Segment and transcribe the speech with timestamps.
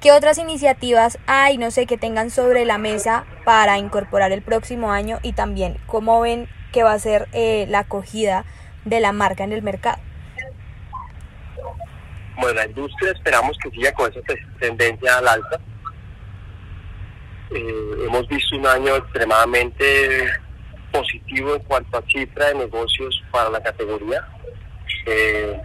[0.00, 4.92] ¿Qué otras iniciativas hay, no sé, que tengan sobre la mesa para incorporar el próximo
[4.92, 8.44] año y también cómo ven que va a ser eh, la acogida
[8.84, 9.98] de la marca en el mercado?
[12.36, 14.20] Bueno, la industria esperamos que siga con esa
[14.60, 15.58] tendencia al alta.
[17.50, 20.30] Eh, hemos visto un año extremadamente
[20.92, 24.24] positivo en cuanto a cifra de negocios para la categoría.
[25.06, 25.60] Eh,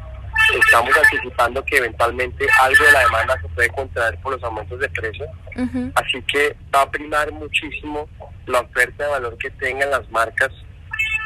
[0.60, 4.89] estamos anticipando que eventualmente algo de la demanda se puede contraer por los aumentos de
[4.89, 5.29] precios.
[5.96, 8.07] Así que va a primar muchísimo
[8.46, 10.51] la oferta de valor que tengan las marcas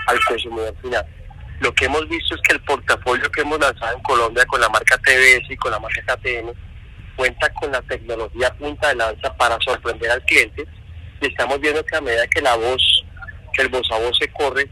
[0.07, 1.05] al consumidor final.
[1.59, 4.69] Lo que hemos visto es que el portafolio que hemos lanzado en Colombia con la
[4.69, 6.51] marca TBS y con la marca KTM
[7.15, 10.65] cuenta con la tecnología punta de lanza para sorprender al cliente
[11.19, 13.03] y estamos viendo que a medida que la voz,
[13.53, 14.69] que el voz a voz se corre,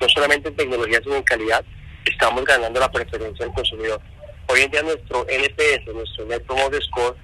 [0.00, 1.64] no solamente en tecnología sino en calidad,
[2.04, 4.00] estamos ganando la preferencia del consumidor.
[4.48, 7.16] Hoy en día nuestro NPS, nuestro Net Promoter Score,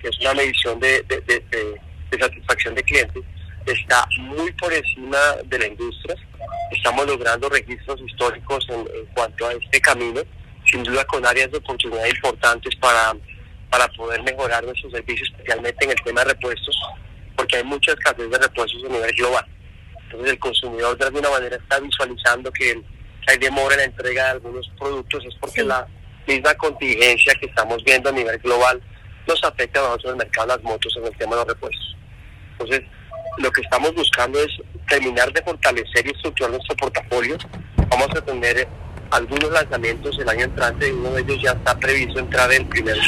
[0.00, 1.80] que es una medición de, de,
[2.18, 3.22] satisfacción de clientes,
[3.66, 6.16] está muy por encima de la industria.
[6.70, 10.20] Estamos logrando registros históricos en, cuanto a este camino,
[10.70, 13.14] sin duda con áreas de oportunidad importantes para,
[13.70, 16.78] para poder mejorar nuestros servicios, especialmente en el tema de repuestos,
[17.36, 19.46] porque hay mucha escasez de repuestos a nivel global.
[20.04, 22.84] Entonces el consumidor de alguna manera está visualizando que el
[23.26, 25.86] hay demora en la entrega de algunos productos, es porque la
[26.26, 28.80] misma contingencia que estamos viendo a nivel global
[29.26, 31.48] nos afecta a nosotros en el mercado de las motos en el tema de los
[31.48, 31.96] repuestos.
[32.52, 32.82] Entonces,
[33.38, 34.50] lo que estamos buscando es
[34.88, 37.36] terminar de fortalecer y estructurar nuestro portafolio.
[37.88, 38.68] Vamos a tener
[39.10, 42.98] algunos lanzamientos el año entrante, uno de ellos ya está previsto entrar en el primer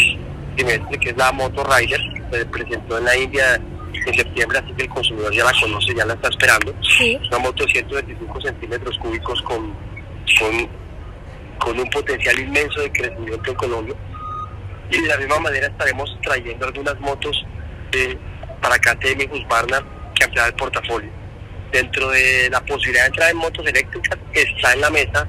[0.57, 2.01] trimestre, que es la Moto Rider,
[2.31, 3.61] que se presentó en la India
[3.93, 6.75] en septiembre, así que el consumidor ya la conoce, ya la está esperando.
[7.01, 9.75] Es una moto de 125 centímetros cúbicos con
[10.39, 10.69] con,
[11.59, 13.95] con un potencial inmenso de crecimiento en Colombia.
[14.91, 17.45] Y de la misma manera estaremos trayendo algunas motos
[18.61, 21.11] para KTM y Husqvarna que ampliar el portafolio.
[21.73, 25.29] Dentro de la posibilidad de entrar en motos eléctricas está en la mesa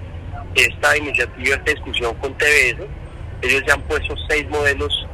[0.56, 2.88] esta iniciativa, esta discusión con TBS.
[3.42, 5.08] Ellos ya han puesto seis modelos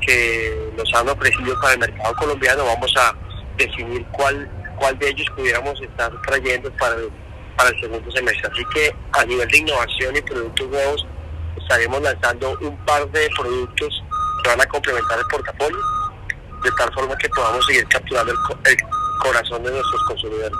[0.00, 2.64] que nos han ofrecido para el mercado colombiano.
[2.64, 3.14] Vamos a
[3.56, 7.10] definir cuál, cuál de ellos pudiéramos estar trayendo para el
[7.58, 8.48] para el segundo semestre.
[8.50, 11.06] Así que a nivel de innovación y productos nuevos
[11.60, 14.02] estaremos lanzando un par de productos
[14.42, 15.78] que van a complementar el portafolio
[16.62, 18.38] de tal forma que podamos seguir capturando el,
[18.72, 18.76] el
[19.20, 20.58] corazón de nuestros consumidores.